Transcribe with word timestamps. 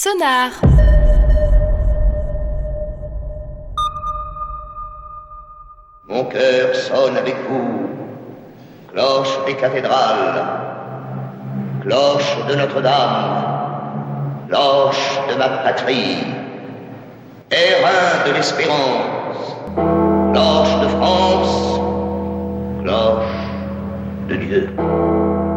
Sonar. 0.00 0.52
Mon 6.06 6.24
cœur 6.26 6.72
sonne 6.72 7.16
avec 7.16 7.34
vous, 7.48 7.88
cloche 8.92 9.44
des 9.46 9.54
cathédrales, 9.54 10.46
cloche 11.82 12.46
de 12.48 12.54
Notre-Dame, 12.54 13.42
cloche 14.48 15.18
de 15.30 15.34
ma 15.34 15.48
patrie, 15.64 16.24
airain 17.50 18.24
de 18.24 18.34
l'espérance, 18.34 19.56
cloche 20.32 20.80
de 20.80 20.88
France, 20.96 21.80
cloche 22.84 24.28
de 24.28 24.36
Dieu. 24.36 25.47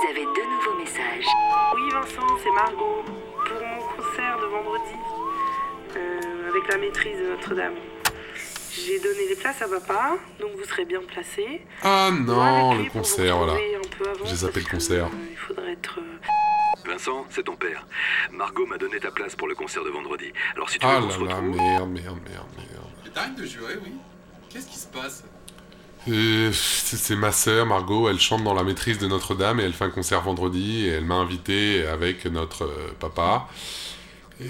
Vous 0.00 0.08
avez 0.10 0.24
deux 0.26 0.44
nouveaux 0.48 0.78
messages. 0.78 1.26
Oui, 1.74 1.90
Vincent, 1.90 2.36
c'est 2.42 2.50
Margot. 2.52 3.02
Pour 3.04 3.60
mon 3.66 3.96
concert 3.96 4.38
de 4.38 4.44
vendredi, 4.46 4.94
euh, 5.96 6.48
avec 6.50 6.68
la 6.68 6.78
maîtrise 6.78 7.18
de 7.18 7.30
Notre-Dame. 7.30 7.74
J'ai 8.72 9.00
donné 9.00 9.26
les 9.28 9.34
places 9.34 9.60
à 9.60 9.66
papa, 9.68 10.16
donc 10.38 10.50
vous 10.56 10.62
serez 10.64 10.84
bien 10.84 11.00
placés. 11.02 11.62
Ah 11.82 12.10
non, 12.12 12.74
le 12.74 12.88
concert, 12.90 13.38
voilà. 13.38 13.54
J'ai 14.24 14.36
zappé 14.36 14.60
le 14.60 14.66
concert. 14.70 15.10
que, 15.10 15.14
euh, 15.16 15.18
il 15.32 15.36
faudrait 15.36 15.72
être. 15.72 15.98
euh, 15.98 16.88
Vincent, 16.92 17.26
c'est 17.30 17.42
ton 17.42 17.56
père. 17.56 17.84
Margot 18.30 18.66
m'a 18.66 18.78
donné 18.78 19.00
ta 19.00 19.10
place 19.10 19.34
pour 19.34 19.48
le 19.48 19.56
concert 19.56 19.82
de 19.82 19.90
vendredi. 19.90 20.32
Alors 20.54 20.70
si 20.70 20.78
tu 20.78 20.86
veux 20.86 20.92
Ah 20.94 21.00
qu'on 21.00 21.10
se 21.10 21.18
là 21.20 21.26
là, 21.26 21.34
retrouve... 21.36 21.56
merde, 21.56 21.88
merde, 21.90 22.18
merde, 22.30 22.46
merde. 22.56 22.86
Mais 23.04 23.10
t'arrêtes 23.10 23.34
de 23.34 23.46
jouer, 23.46 23.74
oui 23.84 23.94
Qu'est-ce 24.48 24.68
qui 24.68 24.78
se 24.78 24.86
passe? 24.86 25.24
C'est 26.10 27.16
ma 27.16 27.32
sœur 27.32 27.66
Margot, 27.66 28.08
elle 28.08 28.18
chante 28.18 28.42
dans 28.42 28.54
la 28.54 28.62
maîtrise 28.62 28.98
de 28.98 29.06
Notre-Dame 29.06 29.60
et 29.60 29.64
elle 29.64 29.74
fait 29.74 29.84
un 29.84 29.90
concert 29.90 30.22
vendredi 30.22 30.86
et 30.86 30.88
elle 30.88 31.04
m'a 31.04 31.16
invité 31.16 31.86
avec 31.86 32.24
notre 32.26 32.64
euh, 32.64 32.94
papa. 32.98 33.46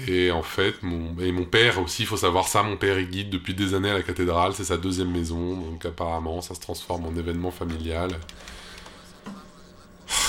Et 0.07 0.31
en 0.31 0.43
fait, 0.43 0.83
mon, 0.83 1.17
et 1.19 1.31
mon 1.31 1.45
père 1.45 1.81
aussi, 1.81 2.03
il 2.03 2.05
faut 2.05 2.17
savoir 2.17 2.47
ça, 2.47 2.61
mon 2.63 2.77
père 2.77 2.97
est 2.97 3.05
guide 3.05 3.29
depuis 3.29 3.55
des 3.55 3.73
années 3.73 3.89
à 3.89 3.95
la 3.95 4.03
cathédrale, 4.03 4.53
c'est 4.53 4.63
sa 4.65 4.77
deuxième 4.77 5.11
maison, 5.11 5.57
donc 5.57 5.83
apparemment 5.83 6.41
ça 6.41 6.53
se 6.53 6.59
transforme 6.59 7.07
en 7.07 7.15
événement 7.15 7.51
familial. 7.51 8.11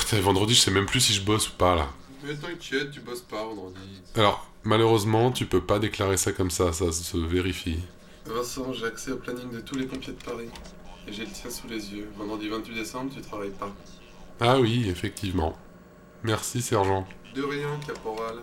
Putain, 0.01 0.21
vendredi, 0.21 0.55
je 0.55 0.61
sais 0.61 0.71
même 0.71 0.87
plus 0.87 1.01
si 1.01 1.13
je 1.13 1.21
bosse 1.21 1.49
ou 1.49 1.53
pas 1.53 1.75
là. 1.75 1.89
Mais 2.25 2.35
t'inquiète, 2.35 2.91
tu 2.91 3.01
bosses 3.01 3.21
pas 3.21 3.45
vendredi. 3.45 3.79
Alors, 4.17 4.47
malheureusement, 4.65 5.31
tu 5.31 5.47
peux 5.47 5.61
pas 5.61 5.79
déclarer 5.79 6.17
ça 6.17 6.33
comme 6.33 6.51
ça, 6.51 6.73
ça 6.73 6.91
se 6.91 7.17
vérifie. 7.19 7.79
Vincent, 8.27 8.73
j'ai 8.73 8.87
accès 8.87 9.13
au 9.13 9.17
planning 9.17 9.51
de 9.51 9.61
tous 9.61 9.77
les 9.77 9.87
pompiers 9.87 10.13
de 10.13 10.23
Paris. 10.23 10.49
Et 11.11 11.13
j'ai 11.13 11.25
le 11.25 11.33
tien 11.33 11.51
sous 11.51 11.67
les 11.67 11.93
yeux. 11.93 12.09
Vendredi 12.17 12.49
28 12.49 12.73
décembre, 12.73 13.11
tu 13.13 13.21
travailles 13.21 13.51
pas. 13.51 13.75
Ah 14.39 14.61
oui, 14.61 14.89
effectivement. 14.89 15.57
Merci, 16.23 16.63
sergent. 16.63 17.05
De 17.35 17.43
rien, 17.43 17.81
caporal. 17.85 18.37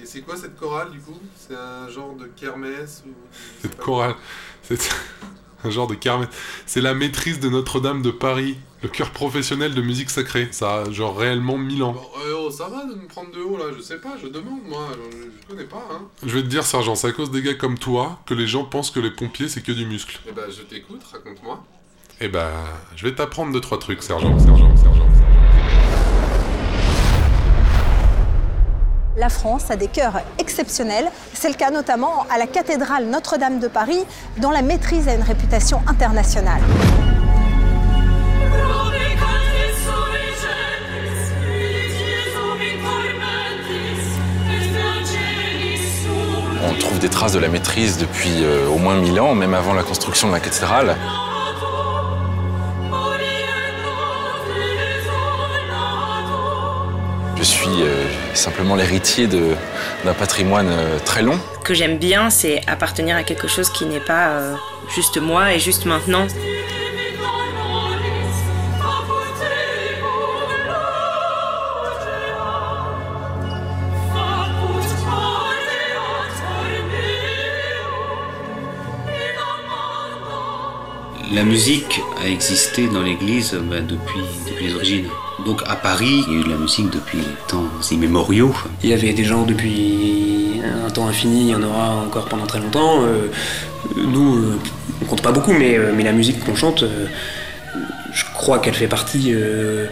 Et 0.00 0.06
c'est 0.06 0.22
quoi 0.22 0.36
cette 0.36 0.58
chorale 0.58 0.90
du 0.90 0.98
coup? 0.98 1.18
C'est 1.36 1.54
un 1.54 1.88
genre 1.88 2.14
de 2.14 2.26
kermesse 2.26 3.04
ou... 3.06 3.12
Cette 3.62 3.76
chorale, 3.76 4.16
c'est 4.62 4.76
un 5.64 5.70
genre 5.70 5.86
de 5.86 5.94
carme. 5.94 6.26
C'est 6.66 6.80
la 6.80 6.94
maîtrise 6.94 7.40
de 7.40 7.48
Notre-Dame 7.48 8.02
de 8.02 8.10
Paris, 8.10 8.56
le 8.82 8.88
chœur 8.88 9.10
professionnel 9.10 9.74
de 9.74 9.82
musique 9.82 10.10
sacrée. 10.10 10.48
Ça 10.50 10.82
a 10.82 10.90
genre 10.90 11.16
réellement 11.16 11.58
1000 11.58 11.82
ans. 11.82 11.92
Bon, 11.92 12.00
euh, 12.26 12.46
oh, 12.46 12.50
ça 12.50 12.68
va 12.68 12.84
de 12.84 12.94
me 12.94 13.06
prendre 13.06 13.30
de 13.32 13.40
haut 13.40 13.56
là, 13.56 13.66
je 13.76 13.82
sais 13.82 13.98
pas, 13.98 14.16
je 14.22 14.28
demande 14.28 14.60
moi, 14.68 14.88
je, 14.92 15.48
connais 15.48 15.68
pas 15.68 15.86
hein. 15.92 16.02
Je 16.24 16.34
vais 16.34 16.42
te 16.42 16.48
dire, 16.48 16.64
sergent, 16.64 16.94
c'est 16.94 17.08
à 17.08 17.12
cause 17.12 17.30
des 17.30 17.42
gars 17.42 17.54
comme 17.54 17.78
toi 17.78 18.20
que 18.26 18.34
les 18.34 18.46
gens 18.46 18.64
pensent 18.64 18.90
que 18.90 19.00
les 19.00 19.10
pompiers 19.10 19.48
c'est 19.48 19.62
que 19.62 19.72
du 19.72 19.86
muscle. 19.86 20.20
Eh 20.28 20.32
ben 20.32 20.44
je 20.48 20.62
t'écoute, 20.62 21.02
raconte-moi. 21.10 21.64
Eh 22.22 22.28
ben, 22.28 22.50
je 22.96 23.04
vais 23.06 23.14
t'apprendre 23.14 23.52
deux 23.52 23.60
trois 23.60 23.78
trucs, 23.78 24.02
sergent, 24.02 24.38
sergent, 24.38 24.76
sergent. 24.76 25.08
La 29.16 29.28
France 29.28 29.70
a 29.70 29.76
des 29.76 29.88
chœurs 29.88 30.20
exceptionnels. 30.38 31.10
C'est 31.34 31.48
le 31.48 31.54
cas 31.54 31.70
notamment 31.70 32.26
à 32.30 32.38
la 32.38 32.46
cathédrale 32.46 33.06
Notre-Dame 33.06 33.58
de 33.58 33.66
Paris, 33.66 34.04
dont 34.38 34.50
la 34.50 34.62
maîtrise 34.62 35.08
a 35.08 35.14
une 35.14 35.22
réputation 35.22 35.82
internationale. 35.88 36.60
On 46.62 46.74
trouve 46.78 46.98
des 47.00 47.08
traces 47.08 47.32
de 47.32 47.40
la 47.40 47.48
maîtrise 47.48 47.98
depuis 47.98 48.44
euh, 48.44 48.68
au 48.68 48.78
moins 48.78 48.94
1000 48.94 49.20
ans, 49.20 49.34
même 49.34 49.54
avant 49.54 49.74
la 49.74 49.82
construction 49.82 50.28
de 50.28 50.34
la 50.34 50.40
cathédrale. 50.40 50.96
Je 57.40 57.44
suis 57.46 57.82
euh, 57.82 58.04
simplement 58.34 58.76
l'héritier 58.76 59.26
d'un 59.26 60.12
patrimoine 60.12 60.68
euh, 60.68 60.98
très 60.98 61.22
long. 61.22 61.40
Ce 61.60 61.64
que 61.64 61.72
j'aime 61.72 61.96
bien, 61.96 62.28
c'est 62.28 62.60
appartenir 62.66 63.16
à 63.16 63.22
quelque 63.22 63.48
chose 63.48 63.70
qui 63.70 63.86
n'est 63.86 63.98
pas 63.98 64.32
euh, 64.32 64.54
juste 64.94 65.16
moi 65.16 65.54
et 65.54 65.58
juste 65.58 65.86
maintenant. 65.86 66.26
La 81.32 81.42
musique 81.42 82.02
a 82.22 82.28
existé 82.28 82.86
dans 82.88 83.02
l'Église 83.02 83.54
bah, 83.54 83.80
depuis, 83.80 84.20
depuis 84.46 84.66
les 84.66 84.74
origines. 84.74 85.08
Donc 85.46 85.62
à 85.66 85.76
Paris, 85.76 86.24
il 86.28 86.32
y 86.32 86.36
a 86.36 86.40
eu 86.40 86.44
de 86.44 86.50
la 86.50 86.56
musique 86.56 86.90
depuis 86.90 87.18
temps 87.48 87.64
immémoriaux. 87.90 88.54
Il 88.82 88.90
y 88.90 88.92
avait 88.92 89.12
des 89.12 89.24
gens 89.24 89.42
depuis 89.44 90.60
un 90.86 90.90
temps 90.90 91.06
infini, 91.08 91.42
il 91.42 91.48
y 91.48 91.54
en 91.54 91.62
aura 91.62 91.96
encore 92.06 92.26
pendant 92.26 92.46
très 92.46 92.60
longtemps. 92.60 93.02
Euh, 93.04 93.28
nous, 93.96 94.36
euh, 94.36 94.58
on 95.02 95.04
compte 95.06 95.22
pas 95.22 95.32
beaucoup, 95.32 95.52
mais, 95.52 95.76
euh, 95.78 95.92
mais 95.94 96.04
la 96.04 96.12
musique 96.12 96.44
qu'on 96.44 96.54
chante, 96.54 96.82
euh, 96.82 97.06
je 98.12 98.24
crois 98.34 98.58
qu'elle 98.58 98.74
fait 98.74 98.86
partie, 98.88 99.30
euh, 99.32 99.86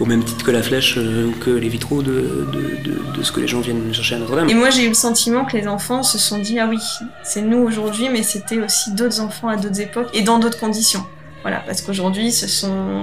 au 0.00 0.06
même 0.06 0.22
titre 0.24 0.44
que 0.44 0.50
la 0.50 0.62
flèche, 0.62 0.94
euh, 0.96 1.30
que 1.40 1.50
les 1.50 1.68
vitraux, 1.68 2.02
de, 2.02 2.10
de- 2.52 2.90
de- 2.90 3.16
de 3.18 3.22
ce 3.22 3.32
que 3.32 3.40
les 3.40 3.48
gens 3.48 3.60
viennent 3.60 3.92
chercher 3.92 4.14
à 4.14 4.18
Notre-Dame. 4.18 4.48
Et 4.48 4.54
moi, 4.54 4.70
j'ai 4.70 4.84
eu 4.84 4.88
le 4.88 4.94
sentiment 4.94 5.44
que 5.44 5.56
les 5.56 5.66
enfants 5.68 6.02
se 6.02 6.18
sont 6.18 6.38
dit 6.38 6.58
ah 6.58 6.66
oui, 6.68 6.78
c'est 7.22 7.42
nous 7.42 7.58
aujourd'hui, 7.58 8.08
mais 8.10 8.22
c'était 8.22 8.58
aussi 8.60 8.92
d'autres 8.92 9.20
enfants 9.20 9.48
à 9.48 9.56
d'autres 9.56 9.80
époques 9.80 10.08
et 10.14 10.22
dans 10.22 10.38
d'autres 10.38 10.58
conditions. 10.58 11.04
Voilà, 11.42 11.60
parce 11.60 11.80
qu'aujourd'hui, 11.80 12.34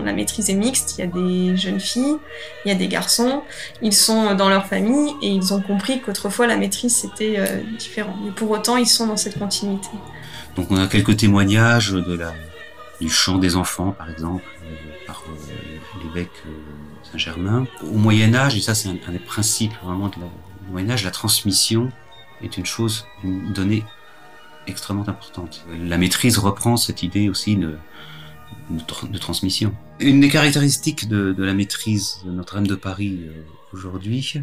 la 0.05 0.13
maîtrise 0.13 0.49
est 0.49 0.55
mixte. 0.55 0.95
Il 0.97 1.01
y 1.01 1.03
a 1.03 1.07
des 1.07 1.57
jeunes 1.57 1.79
filles, 1.79 2.17
il 2.65 2.69
y 2.69 2.71
a 2.71 2.75
des 2.75 2.87
garçons. 2.87 3.43
Ils 3.81 3.93
sont 3.93 4.35
dans 4.35 4.49
leur 4.49 4.67
famille 4.67 5.11
et 5.21 5.29
ils 5.29 5.53
ont 5.53 5.61
compris 5.61 6.01
qu'autrefois 6.01 6.45
la 6.45 6.57
maîtrise 6.57 6.95
c'était 6.95 7.35
euh, 7.37 7.61
différent. 7.77 8.15
Mais 8.23 8.31
pour 8.31 8.51
autant, 8.51 8.77
ils 8.77 8.87
sont 8.87 9.07
dans 9.07 9.17
cette 9.17 9.39
continuité. 9.39 9.89
Donc 10.55 10.69
on 10.69 10.77
a 10.77 10.87
quelques 10.87 11.17
témoignages 11.17 11.91
de 11.91 12.13
la, 12.13 12.33
du 13.01 13.09
chant 13.09 13.37
des 13.37 13.55
enfants, 13.55 13.91
par 13.91 14.09
exemple, 14.09 14.43
euh, 14.63 15.07
par 15.07 15.23
euh, 15.27 16.03
l'évêque 16.03 16.31
Saint-Germain. 17.11 17.65
Au 17.83 17.97
Moyen 17.97 18.35
Âge, 18.35 18.55
et 18.55 18.61
ça 18.61 18.75
c'est 18.75 18.89
un, 18.89 18.97
un 19.07 19.11
des 19.11 19.19
principes 19.19 19.73
vraiment 19.83 20.09
de 20.09 20.15
la, 20.15 20.27
du 20.65 20.71
Moyen 20.71 20.91
Âge, 20.91 21.03
la 21.03 21.11
transmission 21.11 21.91
est 22.43 22.57
une 22.57 22.65
chose, 22.65 23.07
une 23.23 23.51
donnée 23.51 23.83
extrêmement 24.67 25.07
importante. 25.07 25.65
La 25.79 25.97
maîtrise 25.97 26.37
reprend 26.37 26.77
cette 26.77 27.01
idée 27.01 27.29
aussi 27.29 27.55
de, 27.55 27.77
de, 28.69 28.79
tr- 28.79 29.09
de 29.09 29.17
transmission. 29.17 29.73
Une 29.99 30.19
des 30.19 30.29
caractéristiques 30.29 31.07
de, 31.07 31.35
la 31.37 31.53
maîtrise 31.53 32.19
de 32.25 32.31
Notre-Dame 32.31 32.67
de 32.67 32.75
Paris 32.75 33.19
euh, 33.23 33.43
aujourd'hui, 33.73 34.33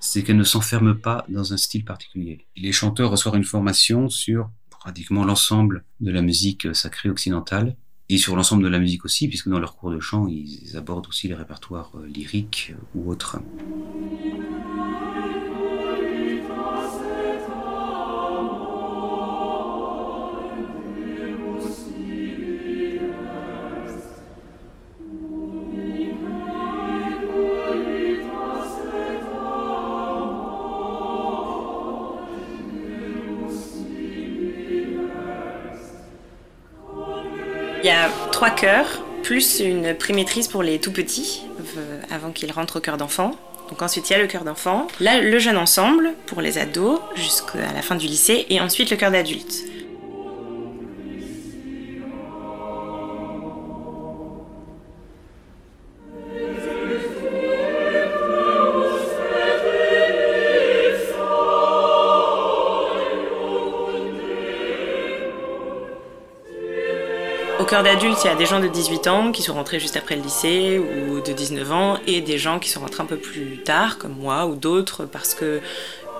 c'est 0.00 0.22
qu'elle 0.22 0.36
ne 0.36 0.44
s'enferme 0.44 0.94
pas 0.94 1.24
dans 1.28 1.52
un 1.52 1.56
style 1.56 1.84
particulier. 1.84 2.46
Les 2.56 2.72
chanteurs 2.72 3.10
reçoivent 3.10 3.36
une 3.36 3.44
formation 3.44 4.08
sur 4.08 4.50
pratiquement 4.70 5.24
l'ensemble 5.24 5.84
de 6.00 6.10
la 6.10 6.22
musique 6.22 6.74
sacrée 6.74 7.10
occidentale 7.10 7.76
et 8.08 8.18
sur 8.18 8.34
l'ensemble 8.34 8.64
de 8.64 8.68
la 8.68 8.80
musique 8.80 9.04
aussi, 9.04 9.28
puisque 9.28 9.48
dans 9.48 9.60
leur 9.60 9.76
cours 9.76 9.92
de 9.92 10.00
chant, 10.00 10.26
ils 10.26 10.76
abordent 10.76 11.06
aussi 11.06 11.28
les 11.28 11.34
répertoires 11.34 11.92
euh, 11.94 12.06
lyriques 12.06 12.72
euh, 12.74 12.98
ou 12.98 13.10
autres. 13.10 13.38
Il 37.82 37.86
y 37.86 37.90
a 37.90 38.10
trois 38.30 38.50
chœurs, 38.50 39.02
plus 39.22 39.60
une 39.60 39.94
primatrice 39.94 40.48
pour 40.48 40.62
les 40.62 40.78
tout 40.78 40.92
petits, 40.92 41.42
euh, 41.78 42.00
avant 42.10 42.30
qu'ils 42.30 42.52
rentrent 42.52 42.76
au 42.76 42.80
chœur 42.80 42.98
d'enfant. 42.98 43.34
Donc 43.70 43.80
ensuite 43.80 44.10
il 44.10 44.12
y 44.12 44.16
a 44.16 44.18
le 44.18 44.26
chœur 44.26 44.44
d'enfant, 44.44 44.86
le 45.00 45.38
jeune 45.38 45.56
ensemble 45.56 46.12
pour 46.26 46.42
les 46.42 46.58
ados 46.58 47.00
jusqu'à 47.14 47.72
la 47.74 47.80
fin 47.80 47.94
du 47.94 48.06
lycée, 48.06 48.44
et 48.50 48.60
ensuite 48.60 48.90
le 48.90 48.96
chœur 48.96 49.10
d'adultes. 49.10 49.64
Cœur 67.70 67.84
d'adultes, 67.84 68.18
il 68.24 68.26
y 68.26 68.30
a 68.30 68.34
des 68.34 68.46
gens 68.46 68.58
de 68.58 68.66
18 68.66 69.06
ans 69.06 69.30
qui 69.30 69.42
sont 69.42 69.54
rentrés 69.54 69.78
juste 69.78 69.96
après 69.96 70.16
le 70.16 70.22
lycée 70.22 70.80
ou 70.80 71.20
de 71.20 71.32
19 71.32 71.70
ans 71.70 71.98
et 72.04 72.20
des 72.20 72.36
gens 72.36 72.58
qui 72.58 72.68
sont 72.68 72.80
rentrés 72.80 73.04
un 73.04 73.06
peu 73.06 73.16
plus 73.16 73.58
tard, 73.58 73.96
comme 73.96 74.16
moi 74.16 74.46
ou 74.46 74.56
d'autres, 74.56 75.04
parce 75.04 75.34
que 75.34 75.60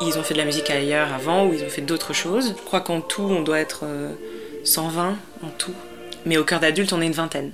ils 0.01 0.17
ont 0.17 0.23
fait 0.23 0.35
de 0.35 0.39
la 0.39 0.45
musique 0.45 0.71
ailleurs 0.71 1.13
avant 1.13 1.47
ou 1.47 1.53
ils 1.53 1.65
ont 1.65 1.69
fait 1.69 1.81
d'autres 1.83 2.13
choses. 2.13 2.55
Je 2.57 2.65
crois 2.65 2.81
qu'en 2.81 3.01
tout, 3.01 3.23
on 3.29 3.43
doit 3.43 3.59
être 3.59 3.81
euh, 3.83 4.13
120 4.63 5.17
en 5.43 5.49
tout. 5.59 5.75
Mais 6.25 6.37
au 6.37 6.45
cœur 6.45 6.61
d'adultes, 6.61 6.93
on 6.93 7.01
est 7.01 7.07
une 7.07 7.13
vingtaine. 7.13 7.51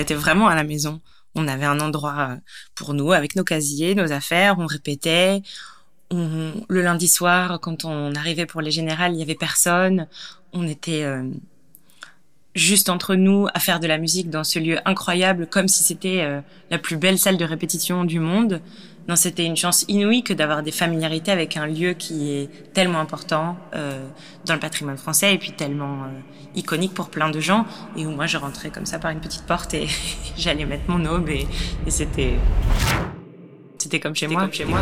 Était 0.00 0.14
vraiment 0.14 0.48
à 0.48 0.54
la 0.54 0.64
maison. 0.64 1.00
On 1.34 1.46
avait 1.46 1.66
un 1.66 1.80
endroit 1.80 2.30
euh, 2.30 2.36
pour 2.74 2.94
nous 2.94 3.12
avec 3.12 3.36
nos 3.36 3.44
casiers, 3.44 3.94
nos 3.94 4.12
affaires, 4.12 4.58
on 4.58 4.66
répétait. 4.66 5.42
Le 6.12 6.82
lundi 6.82 7.06
soir, 7.06 7.60
quand 7.60 7.84
on 7.84 8.12
arrivait 8.16 8.46
pour 8.46 8.60
les 8.60 8.72
générales, 8.72 9.12
il 9.14 9.20
y 9.20 9.22
avait 9.22 9.36
personne. 9.36 10.08
On 10.52 10.66
était 10.66 11.04
euh, 11.04 11.22
juste 12.56 12.88
entre 12.88 13.14
nous 13.14 13.46
à 13.54 13.60
faire 13.60 13.78
de 13.78 13.86
la 13.86 13.96
musique 13.96 14.28
dans 14.28 14.42
ce 14.42 14.58
lieu 14.58 14.78
incroyable, 14.84 15.46
comme 15.46 15.68
si 15.68 15.84
c'était 15.84 16.22
euh, 16.22 16.40
la 16.70 16.78
plus 16.78 16.96
belle 16.96 17.18
salle 17.18 17.36
de 17.36 17.44
répétition 17.44 18.04
du 18.04 18.18
monde. 18.18 18.60
Non, 19.08 19.16
c'était 19.16 19.44
une 19.44 19.56
chance 19.56 19.84
inouïe 19.88 20.22
que 20.22 20.32
d'avoir 20.32 20.62
des 20.62 20.70
familiarités 20.72 21.32
avec 21.32 21.56
un 21.56 21.66
lieu 21.66 21.94
qui 21.94 22.30
est 22.30 22.72
tellement 22.72 23.00
important 23.00 23.56
euh, 23.74 24.06
dans 24.44 24.54
le 24.54 24.60
patrimoine 24.60 24.98
français 24.98 25.34
et 25.34 25.38
puis 25.38 25.52
tellement 25.52 26.04
euh, 26.04 26.08
iconique 26.54 26.94
pour 26.94 27.08
plein 27.10 27.30
de 27.30 27.40
gens. 27.40 27.66
Et 27.96 28.06
où 28.06 28.10
moi, 28.10 28.26
je 28.26 28.36
rentrais 28.36 28.70
comme 28.70 28.86
ça 28.86 28.98
par 28.98 29.10
une 29.10 29.20
petite 29.20 29.44
porte 29.46 29.74
et 29.74 29.88
j'allais 30.36 30.64
mettre 30.64 30.84
mon 30.88 31.04
aube 31.06 31.28
et, 31.28 31.46
et 31.86 31.90
c'était 31.90 32.34
c'était 33.78 33.98
comme 33.98 34.14
chez 34.14 34.28
moi. 34.28 34.48
chez 34.52 34.66
moi. 34.66 34.80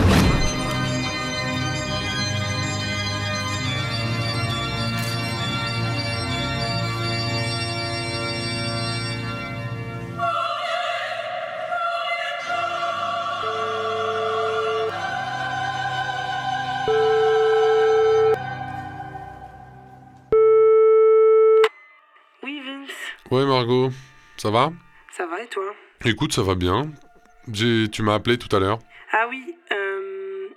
Ouais, 23.31 23.45
Margot, 23.45 23.91
ça 24.37 24.51
va? 24.51 24.73
Ça 25.13 25.27
va 25.27 25.43
et 25.43 25.47
toi? 25.49 25.65
Écoute, 26.05 26.33
ça 26.33 26.43
va 26.43 26.55
bien. 26.55 26.91
Tu 27.53 28.03
m'as 28.03 28.15
appelé 28.15 28.39
tout 28.39 28.55
à 28.55 28.59
l'heure. 28.59 28.79
Ah 29.13 29.27
oui, 29.29 29.55
euh... 29.73 30.49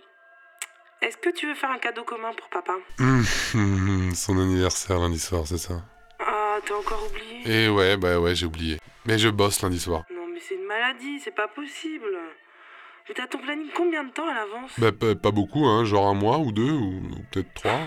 Est-ce 1.01 1.17
que 1.17 1.29
tu 1.29 1.47
veux 1.47 1.55
faire 1.55 1.71
un 1.71 1.79
cadeau 1.79 2.03
commun 2.03 2.31
pour 2.37 2.47
papa? 2.49 2.73
Hum, 2.99 3.23
Son 4.15 4.37
anniversaire 4.39 4.99
lundi 4.99 5.19
soir, 5.19 5.43
c'est 5.45 5.57
ça 5.57 5.83
Ah, 6.19 6.57
t'as 6.65 6.75
encore 6.75 7.05
oublié? 7.09 7.65
Et 7.65 7.69
ouais, 7.69 7.97
bah 7.97 8.19
ouais, 8.19 8.35
j'ai 8.35 8.45
oublié. 8.45 8.77
Mais 9.05 9.17
je 9.17 9.29
bosse 9.29 9.61
lundi 9.61 9.79
soir. 9.79 10.03
Non, 10.13 10.27
mais 10.33 10.39
c'est 10.39 10.55
une 10.55 10.65
maladie, 10.65 11.19
c'est 11.19 11.35
pas 11.35 11.47
possible. 11.47 12.05
Mais 13.09 13.15
t'as 13.15 13.27
ton 13.27 13.39
planning 13.39 13.67
combien 13.75 14.03
de 14.03 14.11
temps 14.11 14.27
à 14.27 14.33
l'avance? 14.33 14.71
Bah 14.77 14.91
pas, 14.91 15.15
pas 15.15 15.31
beaucoup, 15.31 15.65
hein, 15.65 15.83
genre 15.85 16.07
un 16.07 16.13
mois 16.13 16.37
ou 16.37 16.51
deux, 16.51 16.71
ou, 16.71 17.01
ou 17.01 17.23
peut-être 17.31 17.53
trois. 17.53 17.79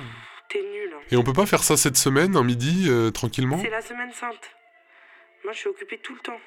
T'es 0.48 0.60
nul. 0.60 0.94
Et 1.10 1.16
on 1.16 1.22
peut 1.22 1.32
pas 1.32 1.46
faire 1.46 1.62
ça 1.62 1.76
cette 1.76 1.96
semaine, 1.96 2.36
un 2.36 2.42
midi, 2.42 2.86
euh, 2.88 3.10
tranquillement? 3.10 3.58
C'est 3.62 3.70
la 3.70 3.81
semaine 3.81 4.12
sainte. 4.12 4.50
Moi, 5.44 5.52
je 5.52 5.58
suis 5.58 5.69
occupée 5.69 5.99
tout 6.02 6.14
le 6.14 6.20
temps. 6.20 6.41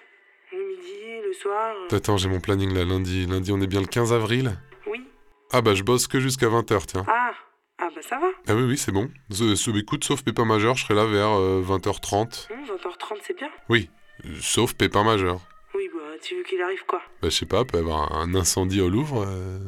Le 0.52 0.58
midi, 0.60 1.28
le 1.28 1.34
soir. 1.34 1.76
Attends, 1.92 2.18
j'ai 2.18 2.30
mon 2.30 2.40
planning 2.40 2.74
là, 2.74 2.84
lundi. 2.86 3.26
Lundi, 3.28 3.52
on 3.52 3.62
est 3.62 3.68
bien 3.68 3.82
le 3.82 3.88
15 3.88 4.14
avril 4.14 4.58
Oui. 4.88 5.04
Ah 5.52 5.62
bah 5.62 5.74
je 5.76 5.84
bosse 5.84 6.08
que 6.08 6.20
jusqu'à 6.20 6.48
20h, 6.48 6.86
tiens. 6.88 7.06
Ah, 7.08 7.32
ah 7.80 7.90
bah 7.94 8.02
ça 8.02 8.18
va. 8.20 8.28
Ah 8.48 8.56
oui, 8.56 8.64
oui, 8.64 8.78
c'est 8.78 8.92
bon. 8.92 9.10
Ce, 9.30 9.56
ce- 9.56 9.72
écoute, 9.78 10.04
sauf 10.04 10.24
Pépin 10.24 10.46
majeur, 10.46 10.76
je 10.76 10.84
serai 10.86 10.96
là 10.96 11.06
vers 11.06 11.30
euh, 11.38 11.62
20h30. 11.66 12.48
Hum, 12.52 12.64
20h30, 12.66 13.18
c'est 13.24 13.36
bien. 13.38 13.50
Oui, 13.70 13.90
euh, 14.26 14.30
sauf 14.42 14.74
Pépin 14.74 15.04
majeur. 15.04 15.42
Oui, 15.76 15.90
bah, 15.94 16.00
tu 16.22 16.36
veux 16.38 16.44
qu'il 16.44 16.62
arrive 16.62 16.84
quoi 16.86 17.00
Bah 17.22 17.30
je 17.30 17.36
sais 17.36 17.46
pas, 17.46 17.64
peut 17.66 17.78
y 17.78 17.82
avoir 17.82 18.12
un 18.14 18.34
incendie 18.36 18.82
au 18.82 18.90
Louvre. 18.90 19.26
euh. 19.28 19.60